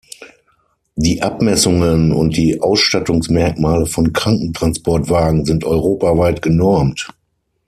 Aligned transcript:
Die 0.95 1.21
Abmessungen 1.21 2.11
und 2.11 2.35
die 2.35 2.59
Ausstattungsmerkmale 2.59 3.85
von 3.85 4.11
Krankentransportwagen 4.11 5.45
sind 5.45 5.63
europaweit 5.63 6.41
genormt. 6.41 7.09